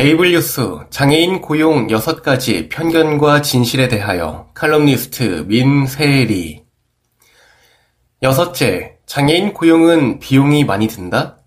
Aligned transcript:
에이블뉴스 0.00 0.62
장애인 0.90 1.40
고용 1.40 1.88
6가지 1.88 2.68
편견과 2.68 3.42
진실에 3.42 3.88
대하여 3.88 4.46
칼럼니스트 4.54 5.46
민세리 5.48 6.62
여섯째, 8.22 8.98
장애인 9.06 9.54
고용은 9.54 10.20
비용이 10.20 10.62
많이 10.62 10.86
든다? 10.86 11.38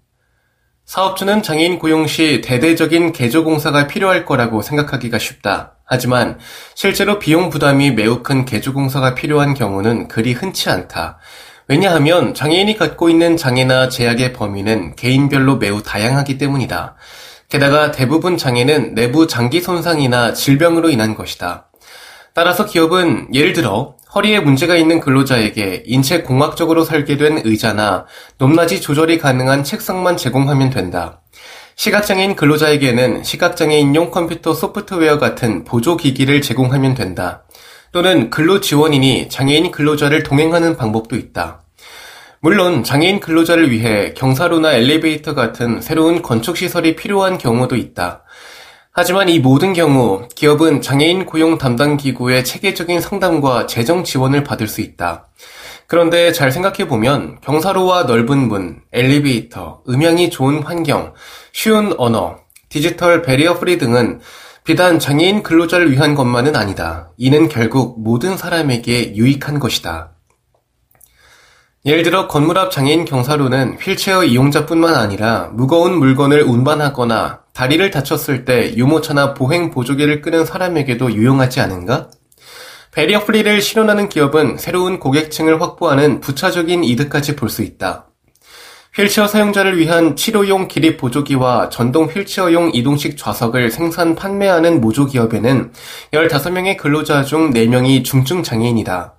사업주는 0.83 1.41
장애인 1.41 1.79
고용 1.79 2.07
시 2.07 2.41
대대적인 2.41 3.13
개조 3.13 3.45
공사가 3.45 3.87
필요할 3.87 4.25
거라고 4.25 4.61
생각하기가 4.61 5.17
쉽다. 5.17 5.77
하지만 5.85 6.37
실제로 6.75 7.19
비용 7.19 7.49
부담이 7.49 7.91
매우 7.91 8.21
큰 8.21 8.43
개조 8.43 8.73
공사가 8.73 9.15
필요한 9.15 9.53
경우는 9.53 10.09
그리 10.09 10.33
흔치 10.33 10.69
않다. 10.69 11.19
왜냐하면 11.69 12.33
장애인이 12.33 12.75
갖고 12.75 13.09
있는 13.09 13.37
장애나 13.37 13.87
제약의 13.87 14.33
범위는 14.33 14.97
개인별로 14.97 15.55
매우 15.55 15.81
다양하기 15.81 16.37
때문이다. 16.37 16.97
게다가 17.51 17.91
대부분 17.91 18.37
장애는 18.37 18.95
내부 18.95 19.27
장기 19.27 19.59
손상이나 19.59 20.31
질병으로 20.33 20.89
인한 20.89 21.15
것이다. 21.15 21.67
따라서 22.33 22.65
기업은 22.65 23.27
예를 23.33 23.51
들어 23.51 23.97
허리에 24.15 24.39
문제가 24.39 24.77
있는 24.77 25.01
근로자에게 25.01 25.83
인체 25.85 26.21
공학적으로 26.21 26.85
설계된 26.85 27.41
의자나 27.43 28.05
높낮이 28.37 28.79
조절이 28.79 29.17
가능한 29.17 29.65
책상만 29.65 30.15
제공하면 30.15 30.69
된다. 30.69 31.19
시각장애인 31.75 32.37
근로자에게는 32.37 33.25
시각장애인용 33.25 34.11
컴퓨터 34.11 34.53
소프트웨어 34.53 35.19
같은 35.19 35.65
보조기기를 35.65 36.41
제공하면 36.41 36.93
된다. 36.93 37.43
또는 37.91 38.29
근로지원인이 38.29 39.27
장애인 39.27 39.71
근로자를 39.71 40.23
동행하는 40.23 40.77
방법도 40.77 41.17
있다. 41.17 41.63
물론 42.43 42.83
장애인 42.83 43.19
근로자를 43.19 43.69
위해 43.69 44.15
경사로나 44.15 44.73
엘리베이터 44.73 45.35
같은 45.35 45.79
새로운 45.79 46.23
건축시설이 46.23 46.95
필요한 46.95 47.37
경우도 47.37 47.75
있다. 47.75 48.23
하지만 48.91 49.29
이 49.29 49.37
모든 49.37 49.73
경우 49.73 50.27
기업은 50.33 50.81
장애인 50.81 51.27
고용 51.27 51.59
담당 51.59 51.97
기구의 51.97 52.43
체계적인 52.43 52.99
상담과 52.99 53.67
재정 53.67 54.03
지원을 54.03 54.43
받을 54.43 54.67
수 54.67 54.81
있다. 54.81 55.27
그런데 55.85 56.31
잘 56.31 56.51
생각해보면 56.51 57.41
경사로와 57.41 58.05
넓은 58.05 58.47
문, 58.47 58.81
엘리베이터, 58.91 59.83
음향이 59.87 60.31
좋은 60.31 60.63
환경, 60.63 61.13
쉬운 61.53 61.93
언어, 61.99 62.39
디지털 62.69 63.21
barrier 63.21 63.59
free 63.59 63.77
등은 63.77 64.19
비단 64.63 64.97
장애인 64.97 65.43
근로자를 65.43 65.91
위한 65.91 66.15
것만은 66.15 66.55
아니다. 66.55 67.11
이는 67.17 67.49
결국 67.49 68.01
모든 68.01 68.35
사람에게 68.35 69.15
유익한 69.15 69.59
것이다. 69.59 70.15
예를 71.83 72.03
들어 72.03 72.27
건물 72.27 72.59
앞 72.59 72.69
장애인 72.69 73.05
경사로는 73.05 73.77
휠체어 73.81 74.23
이용자뿐만 74.23 74.93
아니라 74.93 75.49
무거운 75.53 75.97
물건을 75.97 76.43
운반하거나 76.43 77.39
다리를 77.53 77.89
다쳤을 77.89 78.45
때 78.45 78.75
유모차나 78.75 79.33
보행 79.33 79.71
보조기를 79.71 80.21
끄는 80.21 80.45
사람에게도 80.45 81.13
유용하지 81.13 81.59
않은가? 81.59 82.09
barrier 82.91 83.25
free를 83.25 83.61
실현하는 83.61 84.09
기업은 84.09 84.57
새로운 84.57 84.99
고객층을 84.99 85.59
확보하는 85.59 86.19
부차적인 86.19 86.83
이득까지 86.83 87.35
볼 87.35 87.49
수 87.49 87.63
있다. 87.63 88.05
휠체어 88.93 89.25
사용자를 89.25 89.77
위한 89.79 90.17
치료용 90.17 90.67
기립 90.67 90.97
보조기와 90.97 91.69
전동 91.69 92.05
휠체어용 92.07 92.71
이동식 92.73 93.17
좌석을 93.17 93.71
생산 93.71 94.15
판매하는 94.15 94.81
모조 94.81 95.05
기업에는 95.05 95.71
15명의 96.13 96.77
근로자 96.77 97.23
중 97.23 97.51
4명이 97.53 98.03
중증 98.03 98.43
장애인이다. 98.43 99.15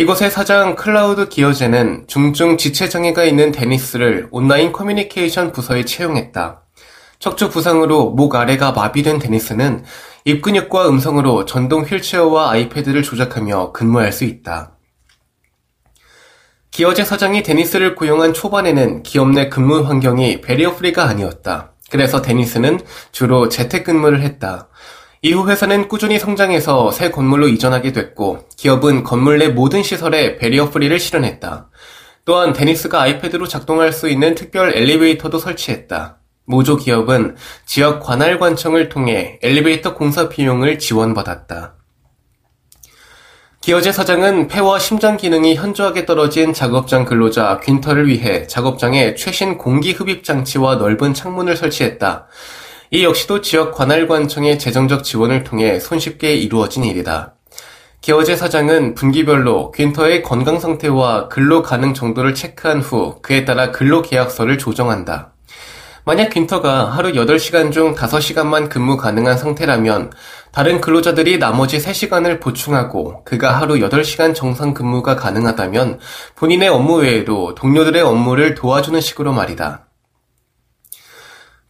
이곳의 0.00 0.30
사장 0.30 0.76
클라우드 0.76 1.28
기어제는 1.28 2.06
중증 2.06 2.56
지체장애가 2.56 3.24
있는 3.24 3.52
데니스를 3.52 4.28
온라인 4.30 4.72
커뮤니케이션 4.72 5.52
부서에 5.52 5.84
채용했다. 5.84 6.62
척추 7.18 7.50
부상으로 7.50 8.08
목 8.12 8.34
아래가 8.34 8.72
마비된 8.72 9.18
데니스는 9.18 9.84
입근육과 10.24 10.88
음성으로 10.88 11.44
전동 11.44 11.82
휠체어와 11.82 12.50
iPad를 12.50 13.02
조작하며 13.02 13.72
근무할 13.72 14.10
수 14.10 14.24
있다. 14.24 14.78
기어제 16.70 17.04
사장이 17.04 17.42
데니스를 17.42 17.94
고용한 17.94 18.32
초반에는 18.32 19.02
기업 19.02 19.28
내 19.28 19.50
근무 19.50 19.82
환경이 19.82 20.40
barrier 20.40 20.76
free가 20.76 21.04
아니었다. 21.04 21.72
그래서 21.90 22.22
데니스는 22.22 22.80
주로 23.12 23.50
재택근무를 23.50 24.22
했다. 24.22 24.70
이후 25.22 25.46
회사는 25.50 25.88
꾸준히 25.88 26.18
성장해서 26.18 26.90
새 26.92 27.10
건물로 27.10 27.48
이전하게 27.48 27.92
됐고 27.92 28.48
기업은 28.56 29.04
건물 29.04 29.38
내 29.38 29.48
모든 29.48 29.82
시설에 29.82 30.36
barrier 30.36 30.70
free를 30.70 30.98
실현했다. 30.98 31.68
또한 32.24 32.54
데니스가 32.54 33.02
iPad로 33.02 33.46
작동할 33.46 33.92
수 33.92 34.08
있는 34.08 34.34
특별 34.34 34.74
엘리베이터도 34.74 35.38
설치했다. 35.38 36.20
모조 36.46 36.78
기업은 36.78 37.36
지역 37.66 38.02
관할 38.02 38.38
관청을 38.38 38.88
통해 38.88 39.38
엘리베이터 39.42 39.92
공사 39.94 40.30
비용을 40.30 40.78
지원받았다. 40.78 41.74
기어제 43.60 43.92
사장은 43.92 44.48
폐와 44.48 44.78
심장 44.78 45.18
기능이 45.18 45.54
현저하게 45.54 46.06
떨어진 46.06 46.54
작업장 46.54 47.04
근로자 47.04 47.60
퀸터를 47.62 48.08
위해 48.08 48.46
작업장에 48.46 49.16
최신 49.16 49.58
공기 49.58 49.92
흡입 49.92 50.24
장치와 50.24 50.76
넓은 50.76 51.12
창문을 51.12 51.58
설치했다. 51.58 52.26
이 52.92 53.04
역시도 53.04 53.40
지역 53.40 53.72
관할관청의 53.76 54.58
재정적 54.58 55.04
지원을 55.04 55.44
통해 55.44 55.78
손쉽게 55.78 56.34
이루어진 56.34 56.82
일이다. 56.82 57.34
기어제 58.00 58.34
사장은 58.34 58.96
분기별로 58.96 59.70
퀸터의 59.70 60.24
건강 60.24 60.58
상태와 60.58 61.28
근로 61.28 61.62
가능 61.62 61.94
정도를 61.94 62.34
체크한 62.34 62.80
후 62.80 63.22
그에 63.22 63.44
따라 63.44 63.70
근로 63.70 64.02
계약서를 64.02 64.58
조정한다. 64.58 65.34
만약 66.04 66.30
퀸터가 66.30 66.86
하루 66.86 67.12
8시간 67.12 67.70
중 67.70 67.94
5시간만 67.94 68.68
근무 68.68 68.96
가능한 68.96 69.38
상태라면 69.38 70.10
다른 70.50 70.80
근로자들이 70.80 71.38
나머지 71.38 71.78
3시간을 71.78 72.40
보충하고 72.40 73.22
그가 73.22 73.60
하루 73.60 73.74
8시간 73.74 74.34
정상 74.34 74.74
근무가 74.74 75.14
가능하다면 75.14 76.00
본인의 76.34 76.68
업무 76.68 77.02
외에도 77.02 77.54
동료들의 77.54 78.02
업무를 78.02 78.56
도와주는 78.56 79.00
식으로 79.00 79.32
말이다. 79.32 79.89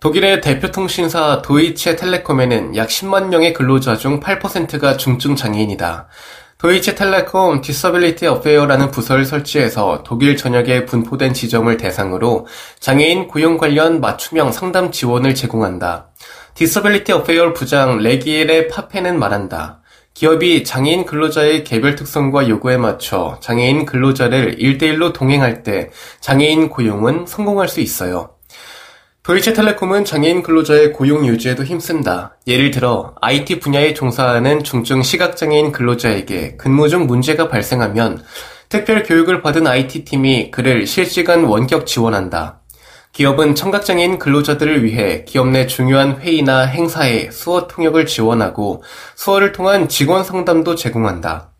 독일의 0.01 0.41
대표 0.41 0.71
통신사 0.71 1.43
도이체 1.43 1.95
텔레콤에는 1.95 2.75
약 2.75 2.89
10만 2.89 3.27
명의 3.27 3.53
근로자 3.53 3.99
중 3.99 4.19
8%가 4.19 4.97
중증 4.97 5.37
장애인이다. 5.37 6.09
도이체 6.57 6.95
텔레콤 6.95 7.61
Disability 7.61 8.27
Affair라는 8.27 8.93
부서를 8.93 9.27
설치해서 9.27 10.03
독일 10.03 10.39
전역에 10.39 10.87
분포된 10.87 11.35
지점을 11.35 11.77
대상으로 11.77 12.47
장애인 12.81 13.29
고용 13.29 13.59
관련 13.59 14.01
맞춤형 14.01 14.53
상담 14.53 14.91
지원을 14.91 15.35
제공한다. 15.35 16.09
Disability 16.55 17.13
Affair 17.13 17.53
부장 17.53 17.99
레기엘의 17.99 18.69
파페는 18.69 19.19
말한다. 19.19 19.83
기업이 20.15 20.65
장애인 20.65 21.05
근로자의 21.05 21.63
개별 21.65 21.95
특성과 21.95 22.49
요구에 22.49 22.79
맞춰 22.79 23.37
장애인 23.43 23.85
근로자를 23.85 24.57
1대1로 24.57 25.13
동행할 25.13 25.63
때 25.63 25.91
장애인 26.21 26.71
고용은 26.71 27.27
성공할 27.27 27.69
수 27.69 27.83
있어요. 27.83 28.40
도이체텔레콤은 29.23 30.07
장애인 30.07 30.43
근로자의 30.43 30.95
고용 30.95 31.27
유지에도 31.27 31.63
힘쓴다. 31.63 32.39
예를 32.47 32.71
들어 32.71 33.15
IT 33.21 33.61
분야에 33.61 33.93
종사하는 33.93 34.65
중증 34.65 35.03
시각장애인 35.03 35.73
근로자에게 35.73 36.57
근무 36.57 36.89
중 36.89 37.07
문제가 37.07 37.49
발생하면 37.49 38.25
특별 38.71 39.03
교육을 39.03 39.43
받은 39.43 39.67
IT팀이 39.67 40.51
그를 40.51 40.87
실시간 40.87 41.45
원격 41.45 41.87
지원한다. 41.87 42.63
기업은 43.13 43.57
청각장애인 43.57 44.19
근로자들을 44.19 44.85
위해 44.85 45.27
기업 45.27 45.49
내 45.49 45.67
중요한 45.67 46.19
회의나 46.19 46.61
행사에 46.61 47.31
수어 47.31 47.67
통역을 47.67 48.07
지원하고 48.07 48.83
수어를 49.17 49.53
통한 49.53 49.89
직원 49.89 50.25
상담도 50.25 50.77
제공한다. 50.77 51.51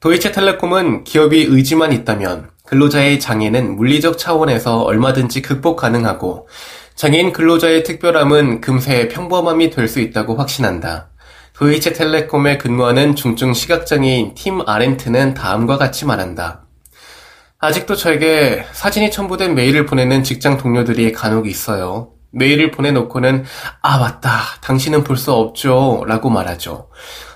도이체텔레콤은 0.00 1.04
기업이 1.04 1.44
의지만 1.48 1.92
있다면 1.92 2.51
근로자의 2.76 3.20
장애는 3.20 3.76
물리적 3.76 4.16
차원에서 4.16 4.80
얼마든지 4.80 5.42
극복 5.42 5.76
가능하고 5.76 6.48
장애인 6.94 7.34
근로자의 7.34 7.84
특별함은 7.84 8.62
금세 8.62 9.08
평범함이 9.08 9.68
될 9.68 9.88
수 9.88 10.00
있다고 10.00 10.36
확신한다. 10.36 11.10
도이체텔레콤에 11.52 12.56
근무하는 12.56 13.14
중증 13.14 13.52
시각장애인 13.52 14.32
팀 14.34 14.62
아렌트는 14.66 15.34
다음과 15.34 15.76
같이 15.76 16.06
말한다. 16.06 16.62
아직도 17.58 17.94
저에게 17.94 18.64
사진이 18.72 19.10
첨부된 19.10 19.54
메일을 19.54 19.84
보내는 19.84 20.22
직장 20.24 20.56
동료들이 20.56 21.12
간혹 21.12 21.46
있어요. 21.48 22.12
메일을 22.30 22.70
보내놓고는 22.70 23.44
아 23.82 23.98
맞다 23.98 24.30
당신은 24.62 25.04
볼 25.04 25.18
수 25.18 25.32
없죠 25.34 26.04
라고 26.06 26.30
말하죠. 26.30 26.88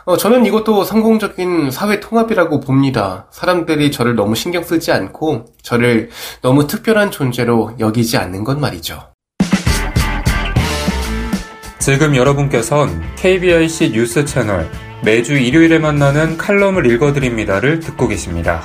어, 0.08 0.16
저는 0.16 0.46
이것도 0.46 0.84
성공적인 0.84 1.72
사회 1.72 1.98
통합이라고 1.98 2.60
봅니다. 2.60 3.26
사람들이 3.32 3.90
저를 3.90 4.14
너무 4.14 4.36
신경 4.36 4.62
쓰지 4.62 4.92
않고 4.92 5.46
저를 5.62 6.10
너무 6.42 6.68
특별한 6.68 7.10
존재로 7.10 7.74
여기지 7.80 8.16
않는 8.16 8.44
것 8.44 8.56
말이죠. 8.56 9.00
지금 11.80 12.14
여러분께선 12.14 13.02
KBIC 13.16 13.90
뉴스 13.90 14.24
채널 14.24 14.70
매주 15.04 15.36
일요일에 15.36 15.80
만나는 15.80 16.36
칼럼을 16.38 16.86
읽어드립니다를 16.86 17.80
듣고 17.80 18.06
계십니다. 18.06 18.62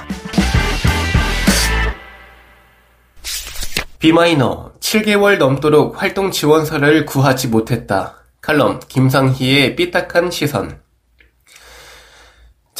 비마이너 3.97 4.73
7개월 4.79 5.39
넘도록 5.39 6.03
활동 6.03 6.29
지원서를 6.29 7.07
구하지 7.07 7.47
못했다. 7.47 8.17
칼럼 8.41 8.79
김상희의 8.87 9.75
삐딱한 9.75 10.29
시선 10.29 10.79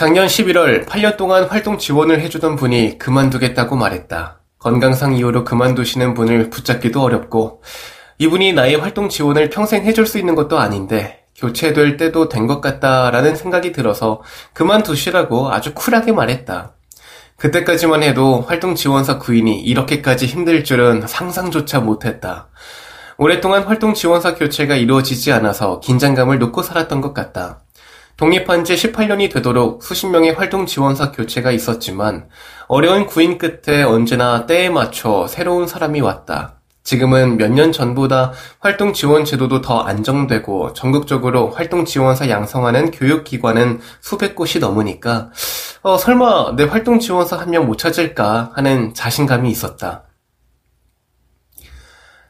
작년 0.02 0.26
11월 0.26 0.88
8년 0.88 1.16
동안 1.16 1.44
활동 1.44 1.78
지원을 1.78 2.22
해주던 2.22 2.56
분이 2.56 2.98
그만두겠다고 2.98 3.76
말했다. 3.76 4.40
건강상 4.58 5.14
이유로 5.14 5.44
그만두시는 5.44 6.16
분을 6.16 6.50
붙잡기도 6.50 7.04
어렵고 7.04 7.62
이분이 8.18 8.54
나의 8.54 8.78
활동 8.78 9.10
지원을 9.10 9.52
평생 9.52 9.84
해줄 9.84 10.08
수 10.08 10.18
있는 10.18 10.34
것도 10.34 10.58
아닌데 10.58 11.26
교체될 11.38 11.98
때도 11.98 12.30
된 12.30 12.48
것 12.48 12.62
같다라는 12.62 13.36
생각이 13.36 13.74
들어서 13.74 14.24
그만두시라고 14.54 15.52
아주 15.52 15.76
쿨하게 15.76 16.14
말했다. 16.14 16.74
그때까지만 17.38 18.02
해도 18.02 18.42
활동 18.42 18.74
지원사 18.74 19.20
구인이 19.20 19.62
이렇게까지 19.62 20.26
힘들 20.26 20.64
줄은 20.64 21.06
상상조차 21.06 21.80
못했다. 21.80 22.50
오랫동안 23.20 23.66
활동 23.66 23.94
지원사 23.94 24.34
교체가 24.34 24.78
이루어지지 24.78 25.32
않아서 25.32 25.80
긴장감을 25.80 26.40
놓고 26.40 26.64
살았던 26.64 27.02
것 27.02 27.14
같다. 27.14 27.60
독립한 28.22 28.64
지 28.66 28.76
18년이 28.76 29.32
되도록 29.34 29.82
수십 29.82 30.06
명의 30.06 30.32
활동 30.32 30.68
지원사 30.68 31.12
교체가 31.12 31.50
있었지만 31.50 32.30
어려운 32.68 33.08
구인 33.08 33.40
끝에 33.40 33.82
언제나 33.82 34.46
때에 34.46 34.70
맞춰 34.70 35.26
새로운 35.28 35.66
사람이 35.66 36.02
왔다. 36.02 36.60
지금은 36.84 37.38
몇 37.38 37.50
년 37.50 37.72
전보다 37.72 38.32
활동 38.60 38.94
지원 38.94 39.26
제도도 39.26 39.62
더 39.62 39.80
안정되고 39.80 40.74
전국적으로 40.74 41.50
활동 41.50 41.84
지원사 41.84 42.30
양성하는 42.30 42.92
교육기관은 42.92 43.82
수백 44.02 44.36
곳이 44.36 44.60
넘으니까 44.60 45.32
어, 45.82 45.98
설마 45.98 46.54
내 46.58 46.66
활동 46.66 47.00
지원사 47.00 47.38
한 47.40 47.50
명 47.50 47.66
못 47.66 47.80
찾을까 47.80 48.52
하는 48.54 48.94
자신감이 48.94 49.50
있었다. 49.50 50.04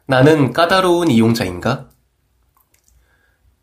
나는 0.08 0.54
까다로운 0.54 1.12
이용자인가? 1.12 1.91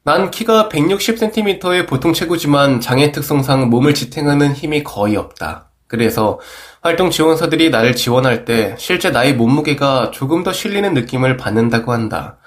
난 0.08 0.30
키가 0.30 0.70
160cm의 0.70 1.86
보통 1.86 2.14
체구지만 2.14 2.80
장애 2.80 3.12
특성상 3.12 3.68
몸을 3.68 3.92
지탱하는 3.92 4.54
힘이 4.54 4.82
거의 4.82 5.16
없다. 5.16 5.68
그래서 5.86 6.40
활동 6.80 7.10
지원사들이 7.10 7.68
나를 7.68 7.94
지원할 7.94 8.46
때 8.46 8.74
실제 8.78 9.10
나의 9.10 9.34
몸무게가 9.34 10.10
조금 10.10 10.44
더 10.44 10.50
실리는 10.50 10.94
느낌을 10.94 11.36
받는다고 11.36 11.92
한다. 11.92 12.38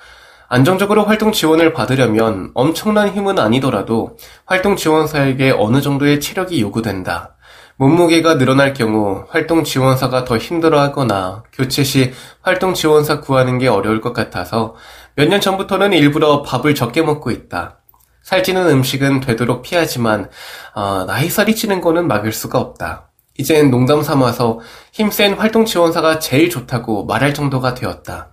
안정적으로 0.50 1.04
활동 1.04 1.32
지원을 1.32 1.72
받으려면 1.72 2.50
엄청난 2.56 3.10
힘은 3.10 3.38
아니더라도 3.38 4.18
활동 4.48 4.76
지원사에게 4.76 5.52
어느 5.52 5.82
정도의 5.82 6.20
체력이 6.20 6.60
요구된다. 6.62 7.36
몸무게가 7.82 8.38
늘어날 8.38 8.74
경우 8.74 9.26
활동 9.30 9.64
지원사가 9.64 10.24
더 10.24 10.38
힘들어 10.38 10.80
하거나 10.80 11.44
교체 11.52 11.84
시 11.84 12.12
활동 12.42 12.74
지원사 12.74 13.22
구하는 13.22 13.58
게 13.58 13.68
어려울 13.68 14.02
것 14.02 14.14
같아서 14.14 14.76
몇 15.16 15.28
년 15.28 15.42
전부터는 15.42 15.94
일부러 15.94 16.42
밥을 16.42 16.76
적게 16.76 17.02
먹고 17.02 17.32
있다. 17.32 17.80
살찌는 18.24 18.68
음식은 18.70 19.20
되도록 19.22 19.62
피하지만 19.64 20.30
어, 20.74 21.06
나이살이 21.06 21.56
찌는 21.56 21.82
거는 21.82 22.08
막을 22.08 22.32
수가 22.32 22.60
없다. 22.60 23.10
이젠 23.38 23.72
농담 23.72 24.04
삼아서 24.04 24.60
힘센 24.92 25.34
활동 25.34 25.66
지원사가 25.66 26.20
제일 26.20 26.50
좋다고 26.50 27.06
말할 27.06 27.34
정도가 27.34 27.74
되었다. 27.74 28.30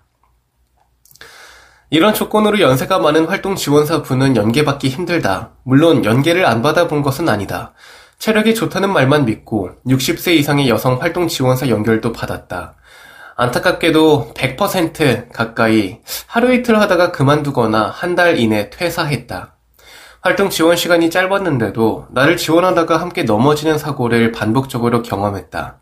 이런 1.90 2.12
조건으로 2.12 2.60
연세가 2.60 2.98
많은 2.98 3.24
활동 3.26 3.56
지원사 3.56 4.02
분은 4.02 4.36
연계받기 4.36 4.88
힘들다. 4.90 5.52
물론 5.64 6.04
연계를 6.04 6.44
안 6.44 6.60
받아본 6.60 7.00
것은 7.02 7.28
아니다. 7.30 7.72
체력이 8.18 8.54
좋다는 8.54 8.92
말만 8.92 9.24
믿고 9.24 9.70
60세 9.86 10.34
이상의 10.34 10.68
여성 10.68 11.00
활동 11.00 11.28
지원사 11.28 11.68
연결도 11.70 12.12
받았다. 12.12 12.74
안타깝게도 13.48 14.32
100% 14.34 15.32
가까이 15.32 15.98
하루 16.26 16.52
이틀 16.52 16.80
하다가 16.80 17.12
그만두거나 17.12 17.84
한 17.88 18.16
달 18.16 18.36
이내 18.36 18.68
퇴사했다. 18.68 19.54
활동 20.22 20.50
지원 20.50 20.74
시간이 20.76 21.08
짧았는데도 21.10 22.08
나를 22.10 22.36
지원하다가 22.36 23.00
함께 23.00 23.22
넘어지는 23.22 23.78
사고를 23.78 24.32
반복적으로 24.32 25.02
경험했다. 25.02 25.78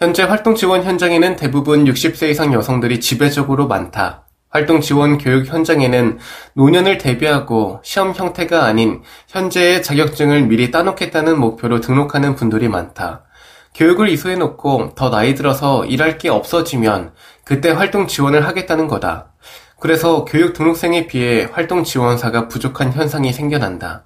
현재 0.00 0.24
활동 0.24 0.56
지원 0.56 0.82
현장에는 0.82 1.36
대부분 1.36 1.84
60세 1.84 2.30
이상 2.30 2.52
여성들이 2.52 2.98
지배적으로 2.98 3.68
많다. 3.68 4.24
활동 4.50 4.80
지원 4.80 5.18
교육 5.18 5.46
현장에는 5.46 6.18
노년을 6.54 6.98
대비하고 6.98 7.78
시험 7.84 8.12
형태가 8.12 8.64
아닌 8.64 9.02
현재의 9.28 9.84
자격증을 9.84 10.42
미리 10.42 10.72
따놓겠다는 10.72 11.38
목표로 11.38 11.80
등록하는 11.80 12.34
분들이 12.34 12.66
많다. 12.68 13.22
교육을 13.76 14.08
이수해놓고 14.08 14.94
더 14.94 15.10
나이 15.10 15.34
들어서 15.34 15.84
일할 15.84 16.16
게 16.18 16.28
없어지면 16.30 17.12
그때 17.44 17.70
활동 17.70 18.06
지원을 18.06 18.46
하겠다는 18.46 18.88
거다. 18.88 19.32
그래서 19.78 20.24
교육 20.24 20.54
등록생에 20.54 21.06
비해 21.06 21.46
활동 21.52 21.84
지원사가 21.84 22.48
부족한 22.48 22.92
현상이 22.92 23.32
생겨난다. 23.34 24.04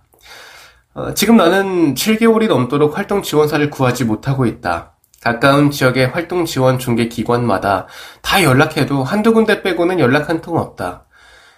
어, 0.95 1.15
지금 1.15 1.37
나는 1.37 1.95
7개월이 1.95 2.49
넘도록 2.49 2.99
활동 2.99 3.23
지원사를 3.23 3.71
구하지 3.71 4.05
못하고 4.05 4.45
있다. 4.45 4.97
가까운 5.23 5.71
지역의 5.71 6.09
활동 6.09 6.45
지원 6.47 6.79
중개 6.81 7.07
기관마다 7.09 7.87
다 8.23 8.43
연락해도 8.43 9.05
한두 9.05 9.33
군데 9.33 9.63
빼고는 9.63 10.01
연락 10.01 10.29
한 10.29 10.41
통 10.41 10.59
없다. 10.59 11.05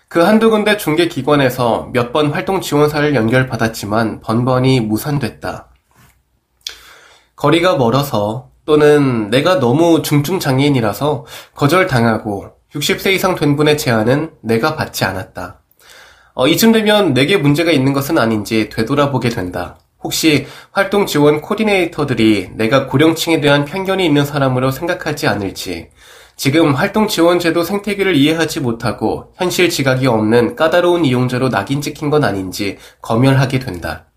그 0.09 0.21
한두 0.21 0.51
군데 0.51 0.77
중개 0.77 1.09
기관에서 1.09 1.89
몇 1.95 2.13
번 2.13 2.31
활동 2.33 2.61
지원사를 2.61 3.15
연결받았지만 3.15 4.21
번번이 4.21 4.81
무산됐다. 4.81 5.72
거리가 7.43 7.77
멀어서 7.77 8.51
또는 8.65 9.29
내가 9.29 9.59
너무 9.59 10.03
중증 10.03 10.39
장애인이라서 10.39 11.27
거절당하고 11.57 12.53
60세 12.73 13.15
이상 13.15 13.35
된 13.35 13.57
분의 13.57 13.79
제안은 13.79 14.31
내가 14.43 14.77
받지 14.77 15.05
않았다. 15.05 15.61
어, 16.35 16.47
이쯤 16.47 16.71
되면 16.71 17.15
내게 17.15 17.37
문제가 17.37 17.73
있는 17.73 17.93
것은 17.93 18.17
아닌지 18.17 18.69
되돌아보게 18.69 19.31
된다. 19.31 19.77
혹시 20.05 20.47
활동 20.71 21.05
지원 21.05 21.41
코디네이터들이 21.41 22.51
내가 22.55 22.87
고령층에 22.87 23.41
대한 23.41 23.65
편견이 23.65 24.07
있는 24.07 24.25
사람으로 24.25 24.71
생각하지 24.71 25.27
않을지, 25.27 25.89
지금 26.37 26.75
활동 26.75 27.09
지원 27.09 27.41
제도 27.41 27.65
생태계를 27.65 28.15
이해하지 28.15 28.61
못하고 28.61 29.33
현실 29.35 29.69
지각이 29.69 30.07
없는 30.07 30.55
까다로운 30.55 31.05
이용자로 31.05 31.49
낙인 31.49 31.81
찍힌 31.81 32.09
건 32.09 32.23
아닌지 32.23 32.79
검열하게 33.01 33.59
된다. 33.59 34.12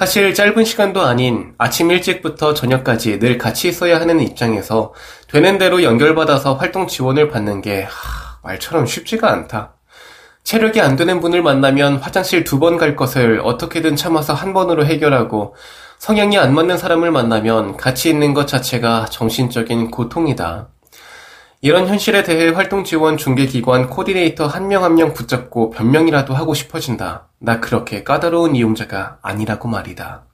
사실 0.00 0.32
짧은 0.32 0.64
시간도 0.64 1.02
아닌 1.02 1.52
아침 1.58 1.90
일찍부터 1.90 2.54
저녁까지 2.54 3.18
늘 3.18 3.36
같이 3.36 3.68
있어야 3.68 4.00
하는 4.00 4.22
입장에서 4.22 4.94
되는 5.30 5.58
대로 5.58 5.82
연결받아서 5.82 6.54
활동 6.54 6.86
지원을 6.86 7.28
받는 7.28 7.60
게 7.60 7.82
하, 7.82 8.38
말처럼 8.42 8.86
쉽지가 8.86 9.30
않다. 9.30 9.74
체력이 10.42 10.80
안 10.80 10.96
되는 10.96 11.20
분을 11.20 11.42
만나면 11.42 11.96
화장실 11.98 12.44
두 12.44 12.58
번 12.58 12.78
갈 12.78 12.96
것을 12.96 13.42
어떻게든 13.44 13.94
참아서 13.94 14.32
한 14.32 14.54
번으로 14.54 14.86
해결하고 14.86 15.54
성향이 15.98 16.38
안 16.38 16.54
맞는 16.54 16.78
사람을 16.78 17.10
만나면 17.10 17.76
같이 17.76 18.08
있는 18.08 18.32
것 18.32 18.48
자체가 18.48 19.04
정신적인 19.10 19.90
고통이다. 19.90 20.68
이런 21.62 21.88
현실에 21.88 22.22
대해 22.22 22.48
활동 22.50 22.84
지원 22.84 23.18
중개기관 23.18 23.90
코디네이터 23.90 24.46
한명 24.46 24.82
한 24.82 24.94
명 24.94 25.12
붙잡고 25.12 25.70
변명이라도 25.70 26.34
하고 26.34 26.54
싶어진다. 26.54 27.28
나 27.38 27.60
그렇게 27.60 28.02
까다로운 28.02 28.56
이용자가 28.56 29.18
아니라고 29.22 29.68
말이다. 29.68 30.24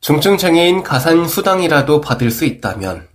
중증 0.00 0.36
장애인 0.36 0.82
가산 0.82 1.26
수당이라도 1.26 2.00
받을 2.00 2.30
수 2.30 2.44
있다면 2.44 3.08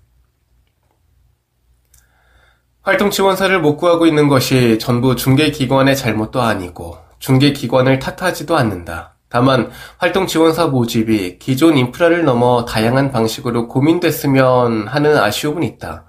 활동 2.82 3.12
지원사를 3.12 3.60
못 3.60 3.75
구하고 3.75 4.06
있는 4.06 4.30
것이 4.30 4.80
전부 4.80 5.16
중개기관의 5.16 5.98
잘못도 5.98 6.42
아니고 6.42 6.98
중개기관을 7.20 8.00
탓하지도 8.00 8.56
않는다. 8.56 9.16
다만 9.29 9.69
활동 9.98 10.25
지원사 10.27 10.67
모집이 10.67 11.39
기존 11.39 11.77
인프라를 11.77 12.24
넘어 12.24 12.65
다양한 12.65 13.12
방식으로 13.12 13.67
고민됐으면 13.67 14.88
하는 14.88 15.17
아쉬움은 15.17 15.63
있다. 15.63 16.05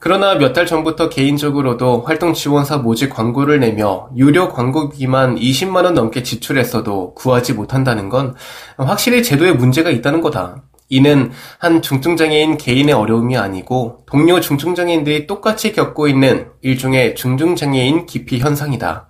그러나 0.00 0.36
몇 0.36 0.52
달 0.52 0.64
전부터 0.64 1.08
개인적으로도 1.08 2.02
활동 2.02 2.32
지원사 2.32 2.78
모집 2.78 3.10
광고를 3.12 3.58
내며 3.60 4.08
유료 4.16 4.48
광고비만 4.48 5.36
20만원 5.36 5.92
넘게 5.92 6.22
지출했어도 6.22 7.14
구하지 7.14 7.54
못한다는 7.54 8.08
건 8.08 8.34
확실히 8.76 9.22
제도에 9.24 9.52
문제가 9.52 9.90
있다는 9.90 10.20
거다. 10.20 10.62
이는 10.88 11.32
한 11.58 11.82
중증장애인 11.82 12.56
개인의 12.56 12.94
어려움이 12.94 13.36
아니고 13.36 14.04
동료 14.06 14.40
중증장애인들이 14.40 15.26
똑같이 15.26 15.72
겪고 15.72 16.08
있는 16.08 16.46
일종의 16.62 17.14
중증장애인 17.14 18.06
기피 18.06 18.38
현상이다. 18.38 19.07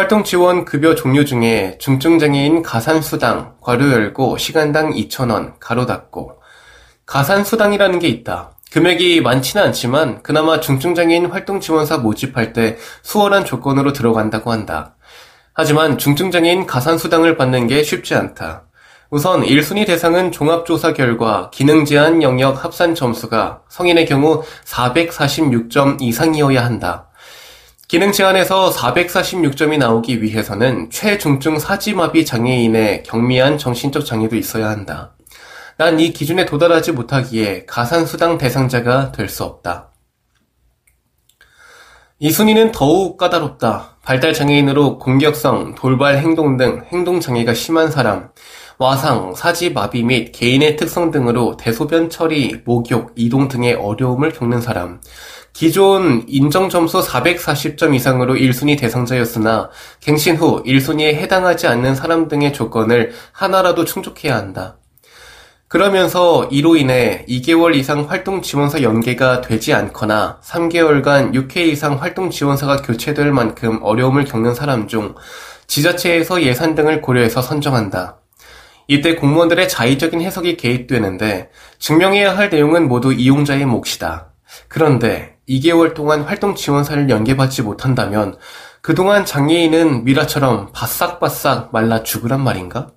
활동 0.00 0.24
지원 0.24 0.64
급여 0.64 0.94
종류 0.94 1.26
중에 1.26 1.76
중증장애인 1.78 2.62
가산수당, 2.62 3.56
괄호 3.60 3.92
열고 3.92 4.38
시간당 4.38 4.92
2,000원, 4.92 5.56
가로 5.60 5.84
닫고 5.84 6.40
가산수당이라는 7.04 7.98
게 7.98 8.08
있다. 8.08 8.52
금액이 8.72 9.20
많지는 9.20 9.66
않지만 9.66 10.22
그나마 10.22 10.58
중증장애인 10.58 11.26
활동지원사 11.26 11.98
모집할 11.98 12.54
때 12.54 12.78
수월한 13.02 13.44
조건으로 13.44 13.92
들어간다고 13.92 14.50
한다. 14.50 14.96
하지만 15.52 15.98
중증장애인 15.98 16.64
가산수당을 16.64 17.36
받는 17.36 17.66
게 17.66 17.82
쉽지 17.82 18.14
않다. 18.14 18.64
우선 19.10 19.42
1순위 19.42 19.86
대상은 19.86 20.32
종합조사 20.32 20.94
결과 20.94 21.50
기능 21.52 21.84
제한 21.84 22.22
영역 22.22 22.64
합산 22.64 22.94
점수가 22.94 23.64
성인의 23.68 24.06
경우 24.06 24.42
446점 24.64 26.00
이상이어야 26.00 26.64
한다. 26.64 27.09
기능 27.90 28.12
제한에서 28.12 28.70
446점이 28.70 29.76
나오기 29.76 30.22
위해서는 30.22 30.90
최중증 30.90 31.58
사지마비 31.58 32.24
장애인의 32.24 33.02
경미한 33.02 33.58
정신적 33.58 34.06
장애도 34.06 34.36
있어야 34.36 34.68
한다. 34.68 35.16
난 35.76 35.98
이 35.98 36.12
기준에 36.12 36.44
도달하지 36.46 36.92
못하기에 36.92 37.64
가산수당 37.66 38.38
대상자가 38.38 39.10
될 39.10 39.28
수 39.28 39.42
없다. 39.42 39.90
이 42.20 42.30
순위는 42.30 42.70
더욱 42.70 43.16
까다롭다. 43.16 43.96
발달 44.04 44.34
장애인으로 44.34 45.00
공격성, 45.00 45.74
돌발 45.74 46.18
행동 46.18 46.56
등 46.56 46.84
행동 46.92 47.18
장애가 47.18 47.54
심한 47.54 47.90
사람, 47.90 48.28
와상, 48.78 49.34
사지 49.34 49.70
마비 49.70 50.04
및 50.04 50.30
개인의 50.30 50.76
특성 50.76 51.10
등으로 51.10 51.56
대소변 51.56 52.08
처리, 52.08 52.62
목욕, 52.64 53.12
이동 53.16 53.48
등의 53.48 53.74
어려움을 53.74 54.30
겪는 54.32 54.60
사람, 54.60 55.00
기존 55.52 56.24
인정 56.28 56.68
점수 56.68 57.00
440점 57.00 57.94
이상으로 57.94 58.34
1순위 58.34 58.78
대상자였으나 58.78 59.70
갱신 60.00 60.36
후 60.36 60.62
1순위에 60.64 61.14
해당하지 61.14 61.66
않는 61.66 61.94
사람 61.94 62.28
등의 62.28 62.52
조건을 62.52 63.12
하나라도 63.32 63.84
충족해야 63.84 64.36
한다. 64.36 64.76
그러면서 65.68 66.48
이로 66.50 66.76
인해 66.76 67.24
2개월 67.28 67.76
이상 67.76 68.06
활동 68.08 68.42
지원사 68.42 68.82
연계가 68.82 69.40
되지 69.40 69.72
않거나 69.72 70.40
3개월간 70.42 71.32
6회 71.32 71.58
이상 71.58 72.00
활동 72.00 72.30
지원사가 72.30 72.78
교체될 72.78 73.30
만큼 73.30 73.78
어려움을 73.80 74.24
겪는 74.24 74.54
사람 74.54 74.88
중 74.88 75.14
지자체에서 75.68 76.42
예산 76.42 76.74
등을 76.74 77.00
고려해서 77.00 77.40
선정한다. 77.40 78.18
이때 78.88 79.14
공무원들의 79.14 79.68
자의적인 79.68 80.20
해석이 80.20 80.56
개입되는데 80.56 81.50
증명해야 81.78 82.36
할 82.36 82.50
내용은 82.50 82.88
모두 82.88 83.12
이용자의 83.12 83.64
몫이다. 83.64 84.32
그런데 84.66 85.36
2개월 85.50 85.94
동안 85.94 86.22
활동 86.22 86.54
지원사를 86.54 87.10
연계받지 87.10 87.62
못한다면 87.62 88.38
그동안 88.80 89.26
장애인은 89.26 90.04
미라처럼 90.04 90.70
바싹바싹 90.72 91.72
말라 91.72 92.02
죽으란 92.04 92.42
말인가? 92.42 92.92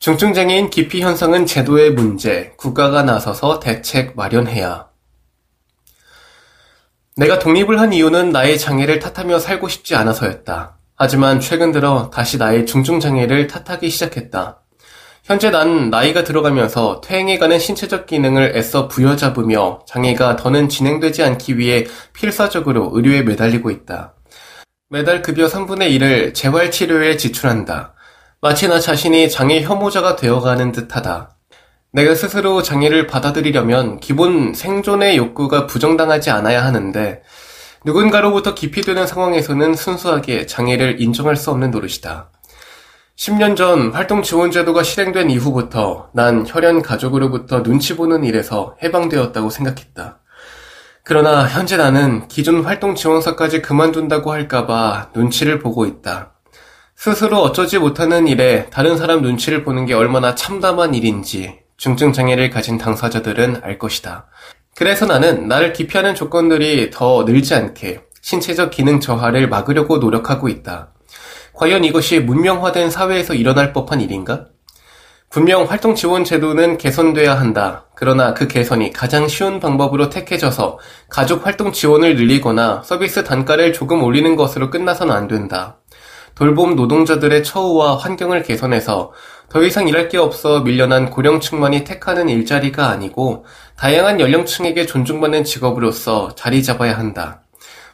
중증장애인 0.00 0.70
기피 0.70 1.00
현상은 1.00 1.46
제도의 1.46 1.92
문제, 1.92 2.52
국가가 2.58 3.02
나서서 3.02 3.60
대책 3.60 4.14
마련해야. 4.14 4.88
내가 7.16 7.38
독립을 7.38 7.80
한 7.80 7.92
이유는 7.92 8.30
나의 8.30 8.58
장애를 8.58 8.98
탓하며 8.98 9.38
살고 9.38 9.68
싶지 9.68 9.94
않아서였다. 9.94 10.76
하지만 10.96 11.40
최근 11.40 11.72
들어 11.72 12.10
다시 12.10 12.36
나의 12.36 12.66
중증장애를 12.66 13.46
탓하기 13.46 13.88
시작했다. 13.88 14.60
현재 15.26 15.50
난 15.50 15.90
나이가 15.90 16.22
들어가면서 16.22 17.00
퇴행해가는 17.00 17.58
신체적 17.58 18.06
기능을 18.06 18.52
애써 18.54 18.86
부여잡으며 18.86 19.80
장애가 19.84 20.36
더는 20.36 20.68
진행되지 20.68 21.24
않기 21.24 21.58
위해 21.58 21.84
필사적으로 22.12 22.92
의료에 22.94 23.22
매달리고 23.22 23.72
있다. 23.72 24.14
매달 24.88 25.22
급여 25.22 25.48
3분의 25.48 25.90
1을 25.98 26.32
재활치료에 26.32 27.16
지출한다. 27.16 27.94
마치 28.40 28.68
나 28.68 28.78
자신이 28.78 29.28
장애 29.28 29.62
혐오자가 29.62 30.14
되어가는 30.14 30.70
듯하다. 30.70 31.36
내가 31.90 32.14
스스로 32.14 32.62
장애를 32.62 33.08
받아들이려면 33.08 33.98
기본 33.98 34.54
생존의 34.54 35.16
욕구가 35.16 35.66
부정당하지 35.66 36.30
않아야 36.30 36.64
하는데 36.64 37.22
누군가로부터 37.84 38.54
기피되는 38.54 39.08
상황에서는 39.08 39.74
순수하게 39.74 40.46
장애를 40.46 41.00
인정할 41.00 41.34
수 41.34 41.50
없는 41.50 41.72
노릇이다. 41.72 42.30
10년 43.16 43.56
전 43.56 43.92
활동 43.92 44.22
지원 44.22 44.50
제도가 44.50 44.82
실행된 44.82 45.30
이후부터 45.30 46.10
난 46.12 46.44
혈연 46.46 46.82
가족으로부터 46.82 47.62
눈치 47.62 47.96
보는 47.96 48.24
일에서 48.24 48.76
해방되었다고 48.82 49.48
생각했다. 49.48 50.18
그러나 51.02 51.46
현재 51.46 51.78
나는 51.78 52.28
기존 52.28 52.62
활동 52.62 52.94
지원사까지 52.94 53.62
그만둔다고 53.62 54.32
할까봐 54.32 55.12
눈치를 55.14 55.60
보고 55.60 55.86
있다. 55.86 56.34
스스로 56.94 57.38
어쩌지 57.40 57.78
못하는 57.78 58.28
일에 58.28 58.68
다른 58.70 58.98
사람 58.98 59.22
눈치를 59.22 59.64
보는 59.64 59.86
게 59.86 59.94
얼마나 59.94 60.34
참담한 60.34 60.94
일인지 60.94 61.60
중증 61.78 62.12
장애를 62.12 62.50
가진 62.50 62.76
당사자들은 62.76 63.60
알 63.62 63.78
것이다. 63.78 64.26
그래서 64.74 65.06
나는 65.06 65.48
나를 65.48 65.72
기피하는 65.72 66.14
조건들이 66.14 66.90
더 66.90 67.24
늘지 67.24 67.54
않게 67.54 68.02
신체적 68.20 68.70
기능 68.70 69.00
저하를 69.00 69.48
막으려고 69.48 69.98
노력하고 69.98 70.50
있다. 70.50 70.92
과연 71.56 71.84
이것이 71.84 72.20
문명화된 72.20 72.90
사회에서 72.90 73.32
일어날 73.34 73.72
법한 73.72 74.02
일인가? 74.02 74.46
분명 75.30 75.64
활동 75.64 75.94
지원 75.94 76.22
제도는 76.22 76.76
개선돼야 76.76 77.38
한다. 77.38 77.86
그러나 77.94 78.34
그 78.34 78.46
개선이 78.46 78.92
가장 78.92 79.26
쉬운 79.26 79.58
방법으로 79.58 80.10
택해져서 80.10 80.78
가족 81.08 81.46
활동 81.46 81.72
지원을 81.72 82.14
늘리거나 82.14 82.82
서비스 82.84 83.24
단가를 83.24 83.72
조금 83.72 84.02
올리는 84.02 84.36
것으로 84.36 84.70
끝나선 84.70 85.10
안 85.10 85.28
된다. 85.28 85.78
돌봄 86.34 86.76
노동자들의 86.76 87.42
처우와 87.42 87.96
환경을 87.96 88.42
개선해서 88.42 89.12
더 89.48 89.62
이상 89.62 89.88
일할 89.88 90.10
게 90.10 90.18
없어 90.18 90.60
밀려난 90.60 91.10
고령층만이 91.10 91.84
택하는 91.84 92.28
일자리가 92.28 92.88
아니고 92.90 93.46
다양한 93.78 94.20
연령층에게 94.20 94.84
존중받는 94.84 95.44
직업으로서 95.44 96.34
자리 96.34 96.62
잡아야 96.62 96.98
한다. 96.98 97.45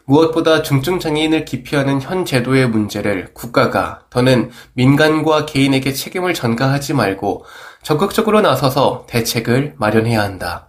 무엇보다 0.04 0.62
중증 0.62 0.98
장애인을 0.98 1.44
기피하는 1.44 2.00
현 2.00 2.24
제도의 2.24 2.68
문제를 2.68 3.32
국가가 3.34 4.00
더는 4.10 4.50
민간과 4.74 5.46
개인에게 5.46 5.92
책임을 5.92 6.34
전가하지 6.34 6.94
말고 6.94 7.44
적극적으로 7.82 8.40
나서서 8.40 9.06
대책을 9.08 9.74
마련해야 9.76 10.22
한다. 10.22 10.68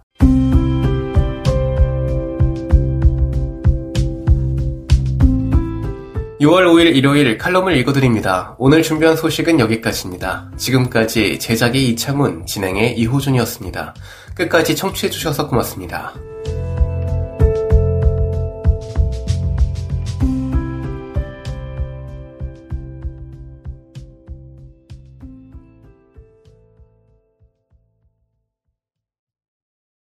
6월 6.40 6.66
5일 6.66 6.94
일요일 6.94 7.38
칼럼을 7.38 7.76
읽어드립니다. 7.78 8.54
오늘 8.58 8.82
준비한 8.82 9.16
소식은 9.16 9.60
여기까지입니다. 9.60 10.50
지금까지 10.56 11.38
제작의 11.38 11.88
이창훈, 11.90 12.44
진행의 12.44 12.98
이호준이었습니다. 12.98 13.94
끝까지 14.34 14.76
청취해주셔서 14.76 15.48
고맙습니다. 15.48 16.12